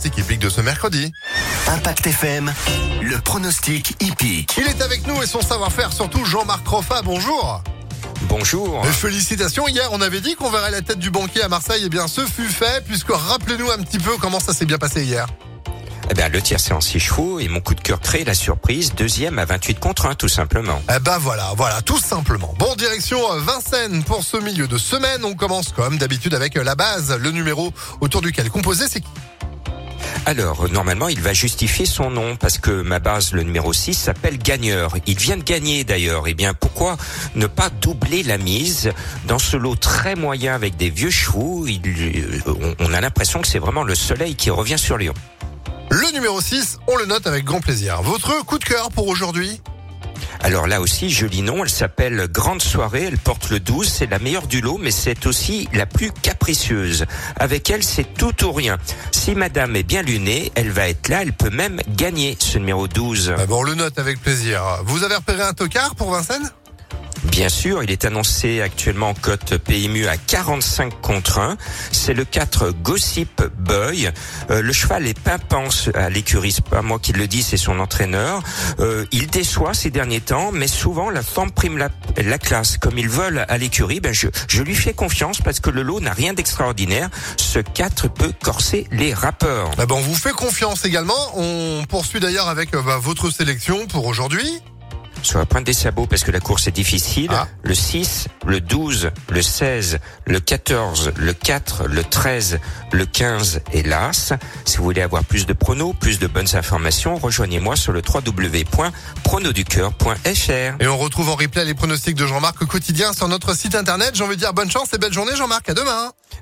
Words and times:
pronostic 0.00 0.24
hippique 0.24 0.40
de 0.40 0.48
ce 0.48 0.62
mercredi. 0.62 1.12
Impact 1.68 2.06
FM, 2.06 2.50
le 3.02 3.18
pronostic 3.18 4.02
hippique. 4.02 4.56
Il 4.56 4.66
est 4.66 4.80
avec 4.80 5.06
nous 5.06 5.22
et 5.22 5.26
son 5.26 5.42
savoir-faire, 5.42 5.92
surtout 5.92 6.24
Jean-Marc 6.24 6.66
Roffa, 6.66 7.02
bonjour. 7.02 7.62
Bonjour. 8.22 8.82
Félicitations, 8.86 9.68
hier 9.68 9.90
on 9.92 10.00
avait 10.00 10.22
dit 10.22 10.36
qu'on 10.36 10.48
verrait 10.48 10.70
la 10.70 10.80
tête 10.80 11.00
du 11.00 11.10
banquier 11.10 11.42
à 11.42 11.48
Marseille, 11.48 11.84
et 11.84 11.90
bien 11.90 12.08
ce 12.08 12.24
fut 12.24 12.48
fait, 12.48 12.82
puisque 12.86 13.10
rappelez-nous 13.10 13.70
un 13.70 13.76
petit 13.82 13.98
peu 13.98 14.16
comment 14.16 14.40
ça 14.40 14.54
s'est 14.54 14.64
bien 14.64 14.78
passé 14.78 15.04
hier. 15.04 15.26
Eh 16.08 16.14
ben, 16.14 16.32
le 16.32 16.40
tiers 16.40 16.58
c'est 16.58 16.72
en 16.72 16.80
6 16.80 16.98
chevaux 16.98 17.38
et 17.38 17.48
mon 17.48 17.60
coup 17.60 17.74
de 17.74 17.82
cœur 17.82 18.00
crée 18.00 18.24
la 18.24 18.34
surprise. 18.34 18.94
Deuxième 18.94 19.38
à 19.38 19.44
28 19.44 19.80
contre 19.80 20.06
1 20.06 20.14
tout 20.14 20.28
simplement. 20.28 20.80
Eh 20.96 20.98
ben 21.00 21.18
voilà, 21.18 21.52
voilà, 21.58 21.82
tout 21.82 22.00
simplement. 22.00 22.54
Bon, 22.58 22.74
direction 22.74 23.18
euh, 23.34 23.38
Vincennes 23.40 24.02
pour 24.04 24.24
ce 24.24 24.38
milieu 24.38 24.66
de 24.66 24.78
semaine. 24.78 25.26
On 25.26 25.34
commence 25.34 25.72
comme 25.72 25.98
d'habitude 25.98 26.32
avec 26.32 26.56
euh, 26.56 26.64
la 26.64 26.74
base, 26.74 27.14
le 27.20 27.30
numéro 27.32 27.70
autour 28.00 28.22
duquel 28.22 28.48
composer, 28.50 28.88
c'est 28.88 29.02
qui? 29.02 29.10
Alors, 30.26 30.68
normalement, 30.70 31.08
il 31.08 31.20
va 31.20 31.32
justifier 31.32 31.86
son 31.86 32.10
nom 32.10 32.36
parce 32.36 32.58
que 32.58 32.82
ma 32.82 32.98
base, 32.98 33.32
le 33.32 33.42
numéro 33.42 33.72
6, 33.72 33.94
s'appelle 33.94 34.38
Gagneur. 34.38 34.94
Il 35.06 35.16
vient 35.16 35.36
de 35.36 35.42
gagner 35.42 35.82
d'ailleurs. 35.82 36.28
Eh 36.28 36.34
bien, 36.34 36.54
pourquoi 36.54 36.96
ne 37.34 37.46
pas 37.46 37.70
doubler 37.70 38.22
la 38.22 38.38
mise 38.38 38.92
dans 39.26 39.38
ce 39.38 39.56
lot 39.56 39.76
très 39.76 40.14
moyen 40.14 40.54
avec 40.54 40.76
des 40.76 40.90
vieux 40.90 41.10
chevaux? 41.10 41.66
Euh, 41.66 42.74
on 42.78 42.92
a 42.92 43.00
l'impression 43.00 43.40
que 43.40 43.48
c'est 43.48 43.58
vraiment 43.58 43.82
le 43.82 43.94
soleil 43.94 44.34
qui 44.36 44.50
revient 44.50 44.78
sur 44.78 44.98
Lyon. 44.98 45.14
Le 45.90 46.12
numéro 46.12 46.40
6, 46.40 46.78
on 46.86 46.96
le 46.96 47.06
note 47.06 47.26
avec 47.26 47.44
grand 47.44 47.60
plaisir. 47.60 48.00
Votre 48.02 48.44
coup 48.44 48.58
de 48.58 48.64
cœur 48.64 48.90
pour 48.90 49.08
aujourd'hui? 49.08 49.60
Alors 50.42 50.66
là 50.66 50.80
aussi, 50.80 51.10
joli 51.10 51.42
nom, 51.42 51.62
elle 51.62 51.70
s'appelle 51.70 52.26
Grande 52.28 52.62
Soirée, 52.62 53.04
elle 53.04 53.18
porte 53.18 53.50
le 53.50 53.60
12, 53.60 53.86
c'est 53.88 54.10
la 54.10 54.18
meilleure 54.18 54.46
du 54.46 54.60
lot, 54.60 54.78
mais 54.78 54.90
c'est 54.90 55.26
aussi 55.26 55.68
la 55.74 55.86
plus 55.86 56.10
capricieuse. 56.10 57.04
Avec 57.36 57.68
elle, 57.68 57.82
c'est 57.82 58.14
tout 58.14 58.44
ou 58.44 58.52
rien. 58.52 58.78
Si 59.12 59.34
madame 59.34 59.76
est 59.76 59.82
bien 59.82 60.02
lunée, 60.02 60.50
elle 60.54 60.70
va 60.70 60.88
être 60.88 61.08
là, 61.08 61.22
elle 61.22 61.34
peut 61.34 61.50
même 61.50 61.80
gagner 61.88 62.36
ce 62.40 62.58
numéro 62.58 62.88
12. 62.88 63.34
Ah 63.38 63.46
bon, 63.46 63.58
on 63.58 63.62
le 63.62 63.74
note 63.74 63.98
avec 63.98 64.20
plaisir. 64.20 64.62
Vous 64.84 65.04
avez 65.04 65.16
repéré 65.16 65.42
un 65.42 65.52
tocard 65.52 65.94
pour 65.94 66.10
Vincennes? 66.10 66.50
Bien 67.40 67.48
sûr, 67.48 67.82
il 67.82 67.90
est 67.90 68.04
annoncé 68.04 68.60
actuellement 68.60 69.08
en 69.08 69.14
cote 69.14 69.56
PMU 69.56 70.06
à 70.08 70.18
45 70.18 71.00
contre 71.00 71.38
1. 71.38 71.56
C'est 71.90 72.12
le 72.12 72.26
4 72.26 72.70
Gossip 72.82 73.42
Boy. 73.56 74.10
Euh, 74.50 74.60
le 74.60 74.72
cheval 74.74 75.06
est 75.06 75.18
pimpant 75.18 75.70
à 75.94 76.10
l'écurie, 76.10 76.52
c'est 76.52 76.66
pas 76.66 76.82
moi 76.82 76.98
qui 76.98 77.14
le 77.14 77.26
dis, 77.26 77.42
c'est 77.42 77.56
son 77.56 77.80
entraîneur. 77.80 78.42
Euh, 78.78 79.06
il 79.10 79.28
déçoit 79.28 79.72
ces 79.72 79.88
derniers 79.88 80.20
temps, 80.20 80.52
mais 80.52 80.66
souvent 80.66 81.08
la 81.08 81.22
forme 81.22 81.50
prime 81.50 81.78
la, 81.78 81.88
la 82.18 82.36
classe. 82.36 82.76
Comme 82.76 82.98
il 82.98 83.08
vole 83.08 83.46
à 83.48 83.56
l'écurie, 83.56 84.00
ben 84.00 84.12
je, 84.12 84.28
je 84.46 84.62
lui 84.62 84.74
fais 84.74 84.92
confiance 84.92 85.40
parce 85.40 85.60
que 85.60 85.70
le 85.70 85.80
lot 85.80 86.00
n'a 86.00 86.12
rien 86.12 86.34
d'extraordinaire. 86.34 87.08
Ce 87.38 87.58
4 87.58 88.08
peut 88.08 88.34
corser 88.42 88.86
les 88.92 89.14
rappeurs. 89.14 89.70
Bah 89.78 89.86
bon, 89.86 89.96
on 89.96 90.02
vous 90.02 90.14
fait 90.14 90.32
confiance 90.32 90.84
également. 90.84 91.38
On 91.38 91.86
poursuit 91.88 92.20
d'ailleurs 92.20 92.50
avec 92.50 92.74
euh, 92.74 92.82
bah, 92.82 92.98
votre 92.98 93.30
sélection 93.30 93.86
pour 93.86 94.04
aujourd'hui. 94.04 94.60
Sur 95.22 95.38
la 95.38 95.46
pointe 95.46 95.64
des 95.64 95.72
sabots 95.72 96.06
parce 96.06 96.24
que 96.24 96.30
la 96.30 96.40
course 96.40 96.66
est 96.66 96.72
difficile. 96.72 97.30
Ah. 97.32 97.48
Le 97.62 97.74
6, 97.74 98.28
le 98.46 98.60
12, 98.60 99.10
le 99.28 99.42
16, 99.42 99.98
le 100.26 100.40
14, 100.40 101.12
le 101.16 101.32
4, 101.32 101.84
le 101.86 102.04
13, 102.04 102.58
le 102.92 103.06
15 103.06 103.60
et 103.72 103.82
l'As. 103.82 104.34
Si 104.64 104.78
vous 104.78 104.84
voulez 104.84 105.02
avoir 105.02 105.24
plus 105.24 105.46
de 105.46 105.52
pronos, 105.52 105.94
plus 105.98 106.18
de 106.18 106.26
bonnes 106.26 106.54
informations, 106.54 107.16
rejoignez-moi 107.16 107.76
sur 107.76 107.92
le 107.92 108.02
www.pronoducœur.fr. 108.06 110.80
Et 110.80 110.86
on 110.86 110.98
retrouve 110.98 111.28
en 111.28 111.36
replay 111.36 111.64
les 111.64 111.74
pronostics 111.74 112.16
de 112.16 112.26
Jean-Marc 112.26 112.62
au 112.62 112.66
quotidien 112.66 113.12
sur 113.12 113.28
notre 113.28 113.56
site 113.56 113.74
internet. 113.74 114.10
J'ai 114.14 114.24
envie 114.24 114.36
de 114.36 114.40
dire 114.40 114.52
bonne 114.52 114.70
chance 114.70 114.92
et 114.92 114.98
belle 114.98 115.12
journée 115.12 115.36
Jean-Marc. 115.36 115.68
À 115.68 115.74
demain. 115.74 116.12